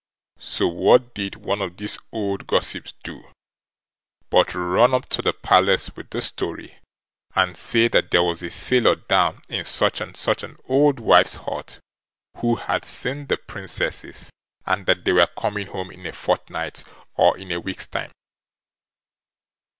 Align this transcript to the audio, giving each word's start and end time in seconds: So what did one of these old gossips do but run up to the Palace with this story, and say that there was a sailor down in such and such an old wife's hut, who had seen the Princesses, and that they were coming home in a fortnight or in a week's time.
So 0.39 0.67
what 0.67 1.13
did 1.13 1.35
one 1.35 1.61
of 1.61 1.77
these 1.77 1.99
old 2.11 2.47
gossips 2.47 2.95
do 3.03 3.31
but 4.31 4.55
run 4.55 4.95
up 4.95 5.07
to 5.09 5.21
the 5.21 5.31
Palace 5.31 5.95
with 5.95 6.09
this 6.09 6.25
story, 6.25 6.79
and 7.35 7.55
say 7.55 7.87
that 7.89 8.09
there 8.09 8.23
was 8.23 8.41
a 8.41 8.49
sailor 8.49 8.95
down 8.95 9.43
in 9.47 9.63
such 9.63 10.01
and 10.01 10.17
such 10.17 10.41
an 10.41 10.57
old 10.67 10.99
wife's 10.99 11.35
hut, 11.35 11.77
who 12.37 12.55
had 12.55 12.83
seen 12.83 13.27
the 13.27 13.37
Princesses, 13.37 14.31
and 14.65 14.87
that 14.87 15.05
they 15.05 15.11
were 15.11 15.29
coming 15.37 15.67
home 15.67 15.91
in 15.91 16.07
a 16.07 16.13
fortnight 16.13 16.83
or 17.13 17.37
in 17.37 17.51
a 17.51 17.59
week's 17.59 17.85
time. 17.85 18.11